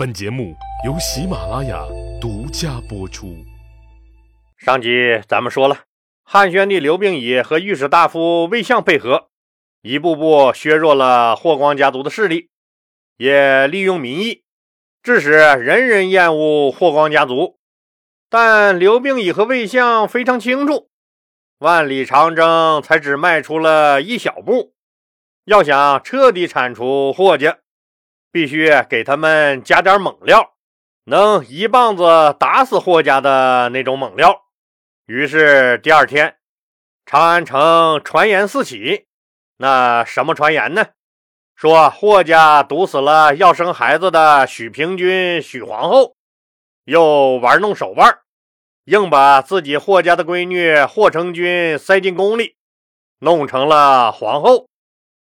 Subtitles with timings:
[0.00, 1.84] 本节目由喜马拉雅
[2.18, 3.36] 独家播出。
[4.56, 5.80] 上集咱们说了，
[6.24, 9.28] 汉宣帝刘病已和御史大夫魏相配合，
[9.82, 12.48] 一步步削弱了霍光家族的势力，
[13.18, 14.42] 也利用民意，
[15.02, 17.58] 致使人人厌恶霍光家族。
[18.30, 20.88] 但刘病已和魏相非常清楚，
[21.58, 24.72] 万里长征才只迈出了一小步，
[25.44, 27.58] 要想彻底铲除霍家。
[28.32, 30.52] 必须给他们加点猛料，
[31.04, 34.42] 能一棒子打死霍家的那种猛料。
[35.06, 36.36] 于是第二天，
[37.04, 39.06] 长安城传言四起。
[39.56, 40.86] 那什么传言呢？
[41.54, 46.14] 说霍家毒死了要生孩子的许平君、许皇后，
[46.84, 48.20] 又玩弄手腕，
[48.84, 52.54] 硬把自己霍家的闺女霍成君塞进宫里，
[53.18, 54.68] 弄成了皇后。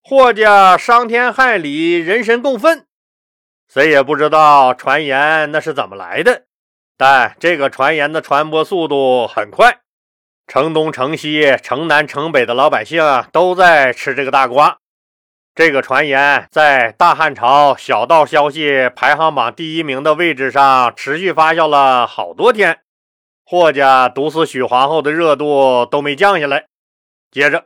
[0.01, 2.84] 霍家伤天害理，人神共愤。
[3.67, 6.43] 谁也不知道传言那是怎么来的，
[6.97, 9.79] 但这个传言的传播速度很快，
[10.47, 14.77] 城东城西、城南城北的老百姓都在吃这个大瓜。
[15.53, 22.79] 这个传言在大汉朝小道消息排行榜第一名的位置上持续发酵了好多天，
[23.45, 26.65] 霍家毒死许皇后的热度都没降下来。
[27.31, 27.65] 接着。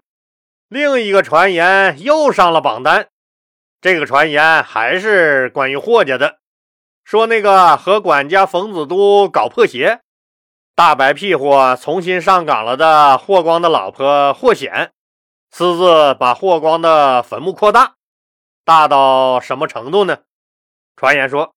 [0.67, 3.07] 另一个传言又上了榜单，
[3.81, 6.39] 这个传言还是关于霍家的，
[7.05, 10.01] 说那个和管家冯子都搞破鞋，
[10.75, 14.91] 大白屁股重新上岗了的霍光的老婆霍显，
[15.49, 17.95] 私自把霍光的坟墓扩大，
[18.65, 20.19] 大到什么程度呢？
[20.97, 21.53] 传言说，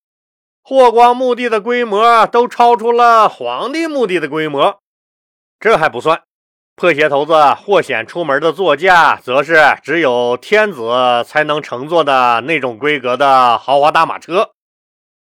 [0.62, 4.80] 霍光墓地的规模都超出了皇帝墓地的规模，
[5.58, 6.22] 这还不算。
[6.74, 14.50] 破鞋头子霍显出门的座驾，则是只有天子才能乘坐的那种规格的豪华大马车，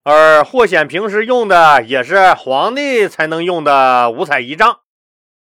[0.02, 4.80] 而霍显平时用的也是皇帝才能用的五彩仪仗。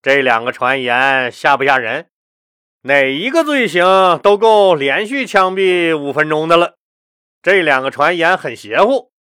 [0.02, 2.08] 这两个传言吓不吓人？
[2.84, 6.76] 哪一个罪行都够连续枪毙五分钟的了。
[7.44, 9.12] 这两个传言很邪乎，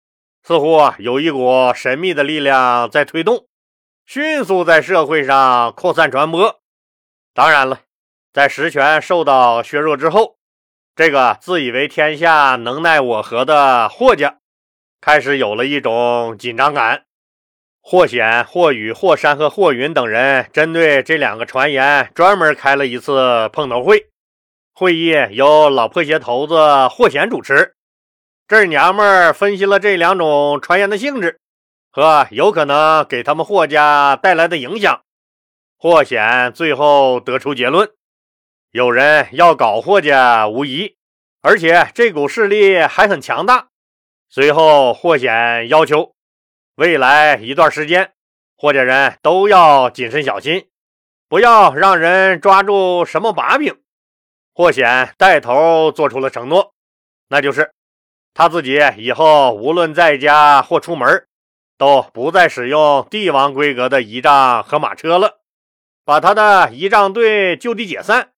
[0.42, 3.49] 似乎有一股神秘的力量在推动。
[4.12, 6.60] 迅速在社会上扩散传播。
[7.32, 7.82] 当然了，
[8.32, 10.34] 在实权受到削弱之后，
[10.96, 14.38] 这个自以为天下能奈我何的霍家，
[15.00, 17.04] 开始有了一种紧张感。
[17.80, 24.08] 霍显、霍宇、霍山和霍云等人针对这两个传言，专门开了一次碰头会。
[24.74, 27.76] 会议由老破鞋头子霍显主持，
[28.48, 31.39] 这娘们分析了这两种传言的性质。
[31.90, 35.02] 和有可能给他们霍家带来的影响，
[35.76, 37.90] 霍显最后得出结论：
[38.70, 40.96] 有人要搞霍家无疑，
[41.42, 43.68] 而且这股势力还很强大。
[44.28, 46.14] 随后，霍显要求
[46.76, 48.12] 未来一段时间，
[48.56, 50.68] 霍家人都要谨慎小心，
[51.28, 53.76] 不要让人抓住什么把柄。
[54.54, 56.72] 霍显带头做出了承诺，
[57.28, 57.72] 那就是
[58.32, 61.26] 他自己以后无论在家或出门。
[61.80, 65.38] 都不再使用帝王规格的仪仗和马车了，
[66.04, 68.32] 把他的仪仗队就地解散，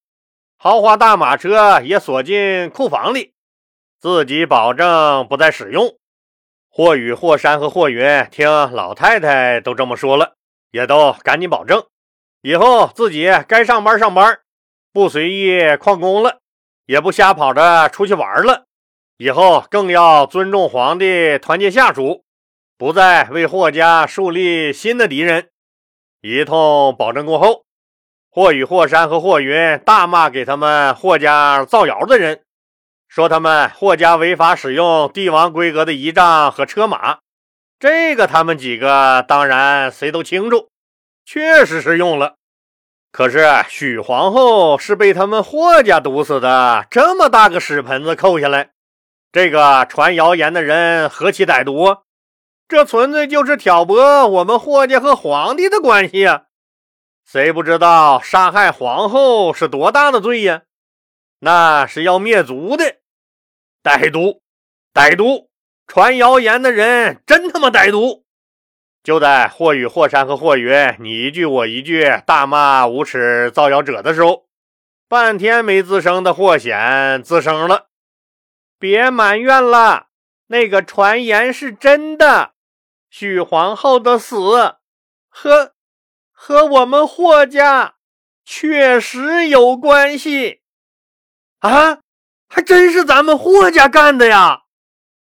[0.57, 3.33] 豪华大马车也锁进库房里，
[3.99, 5.97] 自己保证不再使用。
[6.71, 10.37] 霍宇、霍山和霍云听老太太都这么说了，
[10.71, 11.85] 也都赶紧保证，
[12.43, 14.39] 以后自己该上班上班，
[14.93, 16.39] 不随意旷工了，
[16.87, 18.67] 也不瞎跑着出去玩了，
[19.17, 22.22] 以后更要尊重皇帝，团结下属。
[22.83, 25.51] 不再为霍家树立新的敌人。
[26.21, 27.63] 一通保证过后，
[28.29, 32.43] 霍宇、霍山和霍云大骂给他们霍家造谣的人，
[33.07, 37.19] 说他们霍家违法使用帝王规格的仪仗和车马。
[37.79, 40.69] 这个他们几个当然谁都清楚，
[41.25, 42.35] 确实是用了。
[43.13, 48.71] 可是许皇后是被他们霍家毒死的，这么大个屎盆子扣下来，
[49.31, 51.99] 这个传谣言的人何其歹毒！
[52.69, 56.47] 这纯粹就是挑拨我们霍家和皇帝的关系呀！
[57.25, 60.63] 谁不知道杀害皇后是多大的罪呀？
[61.41, 62.97] 那是要灭族的！
[63.83, 64.43] 歹毒，
[64.95, 65.51] 歹毒！
[65.87, 68.25] 传谣言的人真他妈歹毒！
[69.03, 74.47] 就在霍宇、霍山和霍云你一句我一句大骂无耻造谣者的时候，
[75.09, 76.79] 半天没吱声的霍显
[77.23, 77.89] 吱声了
[78.79, 80.07] ：“别埋怨了，
[80.47, 82.52] 那个传言是真的。”
[83.15, 84.39] 许皇后的死
[85.29, 85.75] 和
[86.31, 87.97] 和我们霍家
[88.43, 90.63] 确实有关系
[91.59, 91.99] 啊，
[92.49, 94.63] 还真是咱们霍家干的呀！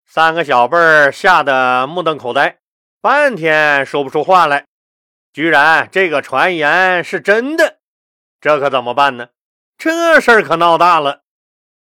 [0.08, 2.58] 三个小辈儿吓得目瞪口呆，
[3.00, 4.66] 半天说不出话来。
[5.32, 7.78] 居然这个传言是真的，
[8.42, 9.30] 这可怎么办呢？
[9.78, 11.22] 这事儿可闹大了。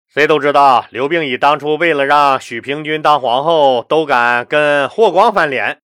[0.10, 5.82] 谁都知道，刘病已当初为了让许平君当皇后，都敢跟霍光翻脸。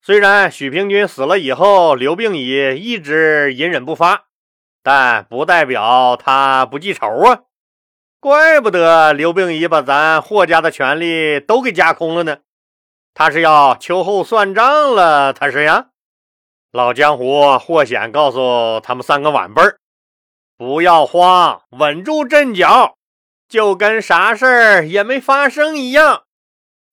[0.00, 4.24] 虽然许平君死了以后，刘病已一直隐忍不发，
[4.82, 7.42] 但不代表他不记仇啊。
[8.20, 12.38] 怪不得刘病已把咱霍家的权利都给架空了呢。
[13.14, 15.88] 他是要秋后算账了，他是呀。
[16.72, 19.78] 老江湖霍显告诉他们三个晚辈儿
[20.58, 22.97] ：“不要慌，稳住阵脚，
[23.48, 26.24] 就跟啥事儿也没发生一样。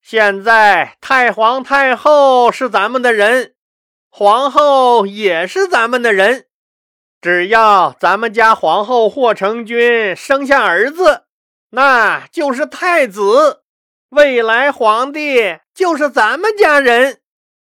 [0.01, 3.55] 现在太皇太后是咱们的人，
[4.09, 6.45] 皇后也是咱们的人。
[7.19, 11.23] 只要咱们家皇后霍成君生下儿子，
[11.71, 13.63] 那就是太子，
[14.09, 17.19] 未来皇帝就是咱们家人。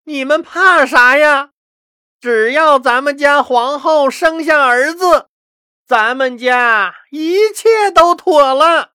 [0.04, 1.50] 你们怕啥呀？”
[2.20, 5.28] 只要咱们家皇后生下儿子，
[5.86, 8.90] 咱们家一切都妥了，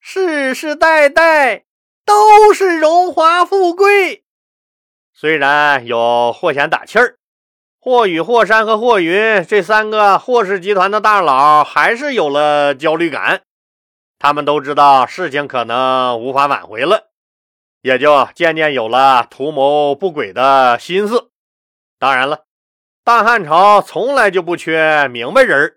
[0.00, 1.66] 世世代代
[2.06, 4.24] 都是荣华富贵。
[5.12, 7.18] 虽然有霍显打气儿，
[7.78, 13.42] 霍宇、霍山和霍云这三个霍氏集团的大佬还是有了焦虑感。
[14.18, 17.10] 他们都知道事情可能无法挽回了，
[17.82, 21.30] 也就渐渐有了图谋不轨的心思。
[21.98, 22.46] 当然了，
[23.04, 25.76] 大汉朝从来就不缺明白人儿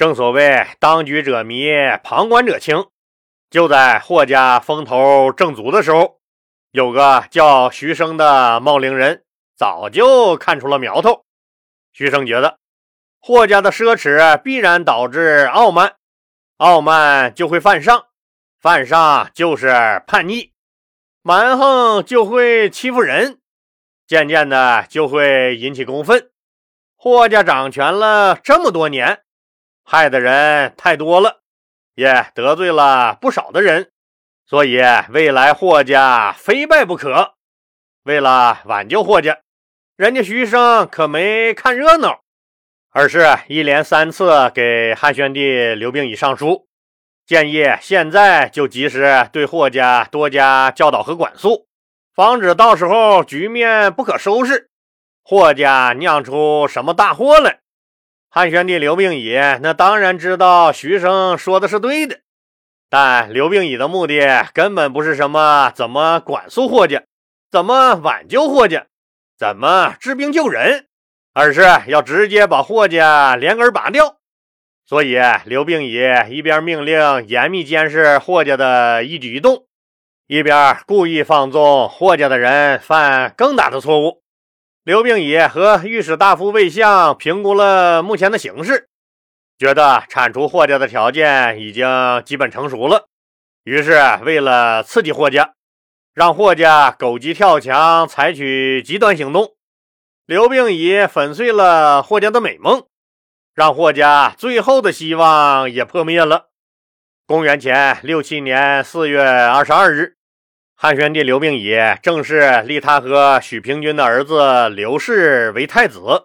[0.00, 1.68] 正所谓当局者迷，
[2.02, 2.86] 旁观者清。
[3.50, 6.20] 就在霍家风头正足的时候，
[6.70, 9.24] 有个叫徐生的茂陵人
[9.54, 11.26] 早就看出了苗头。
[11.92, 12.56] 徐生觉得
[13.20, 15.96] 霍家的奢侈必然导致傲慢，
[16.56, 18.06] 傲慢就会犯上，
[18.58, 20.52] 犯上就是叛逆，
[21.20, 23.38] 蛮横就会欺负人。
[24.06, 26.30] 渐渐的就会引起公愤。
[26.96, 29.20] 霍家掌权了这么多年，
[29.92, 31.40] 害的人太多了，
[31.96, 33.90] 也得罪了不少的人，
[34.46, 37.34] 所以未来霍家非败不可。
[38.04, 39.38] 为了挽救霍家，
[39.96, 42.20] 人家徐生可没看热闹，
[42.92, 46.68] 而是一连三次给汉宣帝刘病已上书，
[47.26, 51.66] 建议现在就及时对霍家多加教导和管束。
[52.14, 54.70] 防止到时候局面不可收拾，
[55.24, 57.58] 霍家酿出什么大祸来。
[58.32, 62.20] 汉宣帝刘病已那当然知道徐生说的是对的，
[62.88, 67.02] 但刘病已的目的根本不是什么怎么管束霍家，
[67.50, 68.86] 怎么挽救霍家，
[69.36, 70.86] 怎么治病救人，
[71.34, 74.18] 而是要直接把霍家连根拔掉。
[74.86, 76.00] 所以刘病已
[76.30, 79.66] 一边命令严密监视霍家的一举一动。
[80.28, 84.22] 一边故意放纵霍家的人犯更大的错误。
[84.82, 88.88] 刘病已和御史大夫魏相评估了目前的形势，
[89.58, 91.86] 觉得铲除霍家的条件已经
[92.24, 93.06] 基本成熟了。
[93.64, 95.52] 于是，为了刺激霍家，
[96.14, 99.54] 让霍家狗急跳墙，采取极端行动，
[100.24, 102.86] 刘病已粉碎了霍家的美梦，
[103.54, 106.46] 让霍家最后的希望也破灭了。
[107.26, 110.19] 公元前六七年四月二十二日。
[110.82, 116.24] 汉宣帝刘病已正式立他和许平君的儿子刘氏为太子，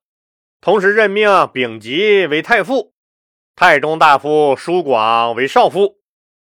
[0.61, 2.93] 同时任命丙吉为太傅，
[3.53, 5.97] 太中大夫舒广为少傅，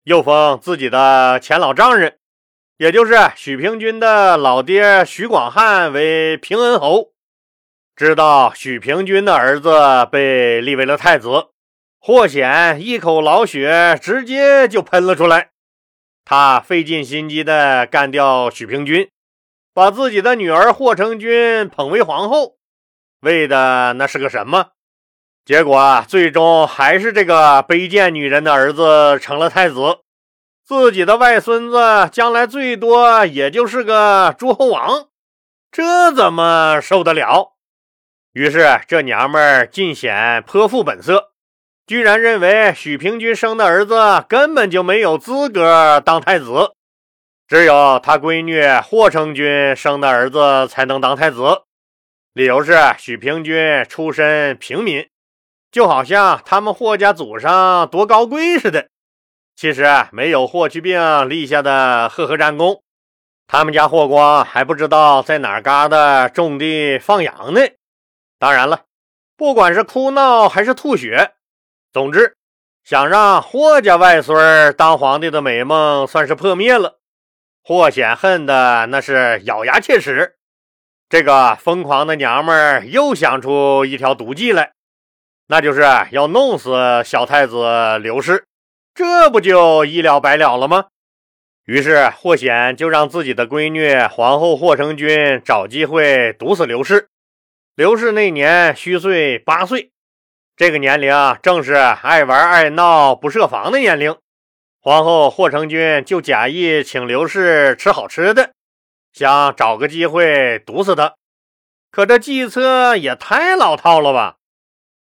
[0.03, 2.17] 又封自己的前老丈人，
[2.75, 7.13] 也就是许平君的老爹许广汉为平恩侯。
[7.95, 9.71] 知道许平君的儿子
[10.11, 11.51] 被立为了太子，
[12.01, 15.51] 霍显一口老血直接就喷了出来。
[16.25, 19.09] 他费尽心机的干掉许平君，
[19.73, 22.55] 把自己的女儿霍成君捧为皇后，
[23.21, 24.71] 为的那是个什么？
[25.45, 29.99] 结果啊最终还是这个卑贱女人的儿子成了太子，
[30.65, 35.09] 自己的外孙子将来最多也就是个诸侯王，
[35.69, 37.55] 这怎么受得了？
[38.31, 41.32] 于是这娘们儿尽显泼妇本色。
[41.85, 46.73] 居然认为许平君生的儿子根本就没有资格当太子，
[47.45, 51.63] 只有他闺女霍成君生的儿子才能当太子。
[52.31, 55.07] 理由是许平君出身平民，
[55.71, 58.87] 就好像他们霍家祖上多高贵似的。
[59.55, 62.81] 其实没有霍去病立下的赫赫战功，
[63.45, 67.59] 他们家霍光还不知道在哪嘎达种地放羊呢。
[68.39, 68.85] 当然了，
[69.35, 71.33] 不管是哭闹还是吐血。
[71.93, 72.35] 总之，
[72.83, 76.97] 想让霍家外孙儿当皇帝的美梦算是破灭了。
[77.63, 80.33] 霍显恨的那是咬牙切齿。
[81.07, 84.71] 这个疯狂的娘们儿又想出一条毒计来，
[85.49, 88.45] 那就是要弄死小太子刘氏，
[88.95, 90.87] 这不就一了百了了吗？
[91.65, 97.07] 于是霍显就让自己的闺女皇后霍成君找机会毒死刘氏。
[97.75, 99.91] 刘氏那年虚岁八岁，
[100.55, 104.15] 这个年龄正是爱玩爱闹不设防的年龄。
[104.79, 108.51] 皇后霍成君就假意请刘氏吃好吃的，
[109.11, 111.15] 想找个机会毒死他。
[111.89, 114.35] 可这计策也太老套了吧！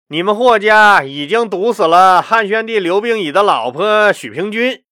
[0.09, 4.83] 你们霍家已经毒死了汉宣帝刘病已的老婆许平君。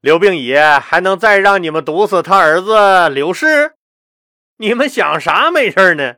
[0.00, 3.74] 刘病已还能再让你们毒死他儿子刘氏？
[4.58, 6.14] 你们想啥没事呢？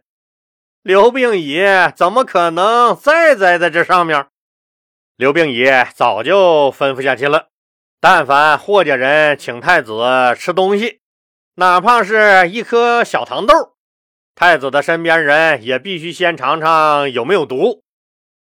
[0.82, 1.60] 刘病已
[1.94, 4.26] 怎么可能再栽在这上面？
[5.16, 7.48] 刘病已早就吩咐下去了，
[8.00, 10.00] 但凡霍家人请太子
[10.36, 11.00] 吃东西，
[11.56, 13.76] 哪怕是一颗小糖豆，
[14.34, 17.82] 太子的身边人也必须先尝尝有没有毒。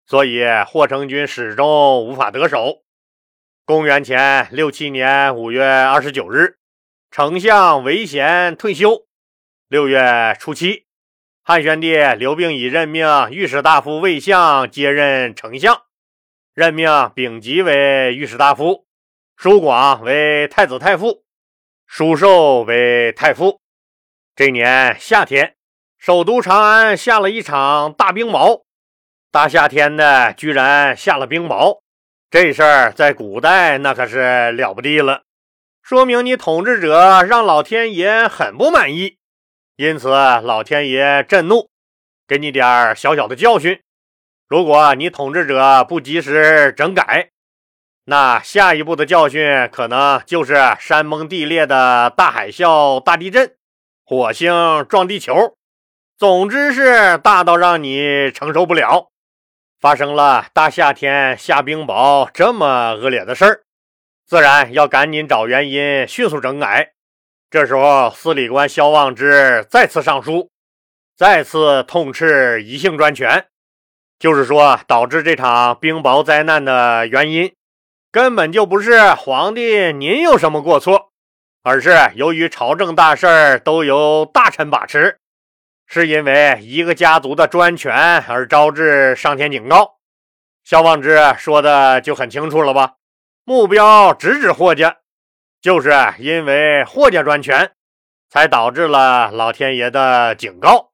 [0.07, 2.83] 所以霍成君始终无法得手。
[3.65, 6.59] 公元前六七年五月二十九日，
[7.11, 9.07] 丞相韦贤退休。
[9.69, 10.85] 六月初七，
[11.51, 15.83] 汉宣帝刘病已任命御史大夫魏相接任丞相，
[16.55, 18.87] 任命丙吉为御史大夫，
[19.37, 21.25] 舒广为太子太傅，
[21.89, 23.61] 舒寿为太傅。
[24.37, 25.57] 这年夏天，
[25.99, 28.63] 首都长安下了一场大冰雹，
[29.33, 31.81] 大夏天的居然下了冰雹。
[32.31, 35.23] 这事儿在古代那可是了不地了，
[35.83, 39.17] 说明你统治者让老天爷很不满意，
[39.81, 41.71] 因此老天爷震怒，
[42.29, 43.81] 给你点小小的教训。
[44.47, 47.31] 如果你统治者不及时整改，
[48.05, 53.55] 那下一步的教训可能就是山崩地裂的大海啸、大地震、
[54.05, 55.57] 火星撞地球，
[56.19, 59.09] 总之是大到让你承受不了。
[59.81, 63.63] 发生了大夏天下冰雹这么恶劣的事儿，
[64.27, 66.93] 自然要赶紧找原因，迅速整改。
[67.51, 70.51] 这时候，司礼官萧望之再次上书，
[71.17, 73.47] 再次痛斥一姓专权，
[74.21, 77.53] 就是说，导致这场冰雹灾难的原因，
[78.13, 81.11] 根本就不是皇帝您有什么过错，
[81.65, 85.19] 而是由于朝政大事都由大臣把持。
[85.89, 89.97] 是因为一个家族的专权而招致上天警告，
[90.63, 92.95] 萧望之说的就很清楚了吧？
[93.43, 94.99] 目标直指霍家，
[95.61, 97.73] 就是因为霍家专权，
[98.31, 100.91] 才导致了老天爷的警告。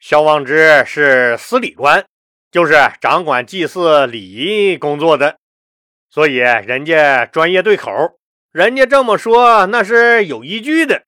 [0.00, 2.04] 萧望之是司礼官，
[2.50, 5.38] 就是掌管祭祀礼仪工作的，
[6.10, 7.90] 所以人家专业对口，
[8.50, 11.04] 人家这么说那是有依据的。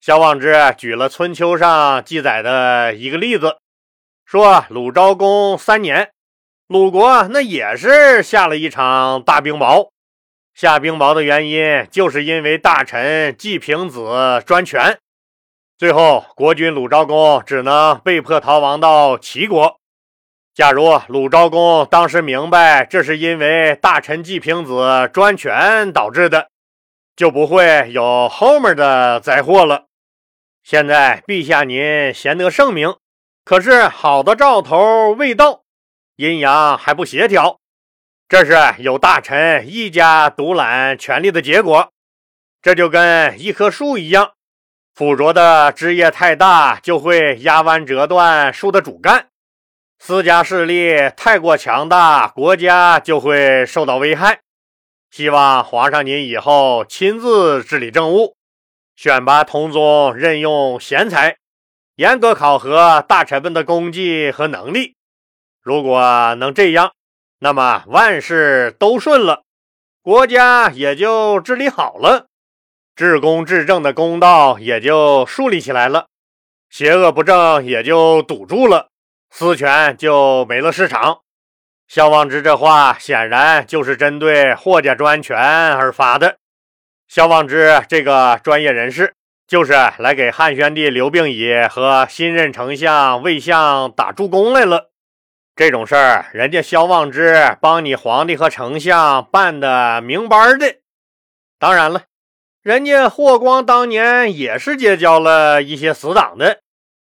[0.00, 3.58] 萧望之举了春秋上记载的一个例子，
[4.24, 6.10] 说鲁昭公三年，
[6.66, 9.90] 鲁国那也是下了一场大冰雹。
[10.54, 14.98] 下冰雹的原因，就是因为大臣季平子专权，
[15.78, 19.78] 最后国君鲁昭公只能被迫逃亡到齐国。
[20.54, 26.48] 假如鲁昭公当时明白这是因为大臣季平子专权导致的，
[27.16, 29.86] 就不会有后面的灾祸了。
[30.62, 32.94] 现在陛下您贤德圣明，
[33.44, 35.62] 可是好的兆头未到，
[36.16, 37.58] 阴阳还不协调，
[38.32, 41.92] 这是有大臣一家独揽权力的结果。
[42.62, 44.32] 这就跟一棵树一样，
[44.94, 49.26] 附着的枝叶太大，就会压弯折断树的主干；
[49.98, 54.40] 私家势力太过强大，国家就会受到危害。
[55.10, 58.34] 希望皇上您以后亲自治理政务。
[58.96, 61.36] 选拔同宗，任用贤才，
[61.96, 64.94] 严格考核大臣们的功绩和能力。
[65.60, 66.92] 如果能这样，
[67.44, 69.42] 那么万事都顺了，
[70.00, 72.28] 国家也就治理好了，
[72.94, 76.06] 治公治政的公道也就树立起来了，
[76.70, 78.90] 邪恶不正也就堵住了，
[79.28, 81.22] 私权就没了市场。
[81.88, 86.36] 萧望之这话显然就是针对霍家专权而发的。
[87.08, 89.14] 萧望之这个专业人士，
[89.48, 94.91] 就是来给汉宣帝刘病已和新任丞相魏相打助攻来了。
[95.54, 100.76] 这种事儿，人家萧望之帮你皇帝和丞相办的明白的。
[101.58, 102.04] 当然了，
[102.62, 106.60] 人家霍光当年也是结交了一些死党的，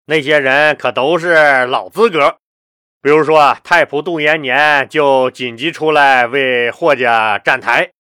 [0.05, 2.37] 那些人可都是老资格。
[3.01, 7.91] 比如说太仆杜延年就紧急出来为霍家站台。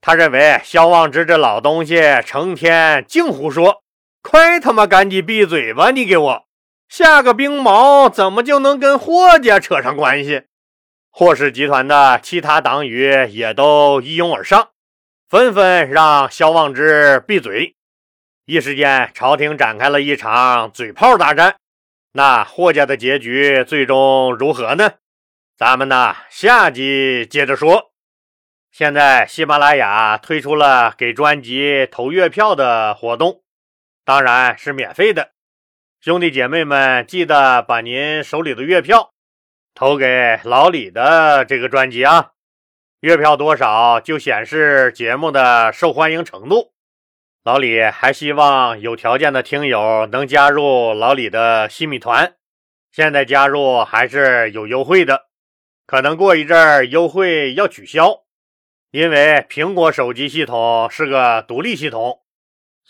[0.00, 3.82] 他认为萧望之这老东西成天净胡说，
[4.22, 5.90] 快他妈赶紧闭嘴吧！
[5.90, 6.44] 你给我
[6.90, 10.42] 下个冰毛，怎么就能跟霍家扯上关系？
[11.08, 14.70] 霍氏集团的其他党羽也都一拥而上，
[15.28, 17.76] 纷纷让萧望之闭嘴。
[18.44, 21.54] 一时间，朝廷展开了一场嘴炮大战。
[22.14, 24.94] 那霍家的结局最终如何呢？
[25.56, 27.92] 咱们呢，下集接着说。
[28.72, 33.42] 现在喜马拉雅推出了给专辑投月票的活动，
[34.04, 35.30] 当然是免费的。
[36.02, 39.12] 兄弟姐妹们，记得把您手里的月票
[39.74, 42.30] 投给老李的这个专辑啊！
[43.00, 46.72] 月票多少就显示节目的受欢迎程度。
[47.44, 52.34] 老李还希望有条件的听友能加入老李的新米团，
[52.90, 55.26] 现在加入还是有优惠的，
[55.86, 58.22] 可能过一阵儿优惠要取消，
[58.90, 62.19] 因为苹果手机系统是个独立系统，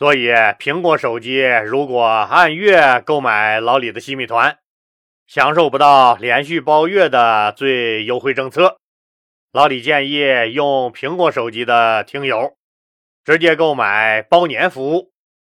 [0.00, 0.28] 所以
[0.58, 4.56] 苹果手机如果按月购买老李的新米团，
[5.26, 8.78] 享受不到连续包月的最优惠政策。
[9.52, 12.56] 老李建议用苹果手机的听友。
[13.22, 15.12] 直接购买包年服务，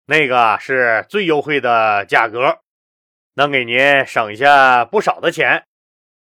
[0.06, 2.60] 那个是最优惠的价格，
[3.34, 5.64] 能给您省下不少的钱。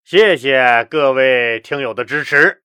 [0.05, 2.62] 谢谢各位听友的支持。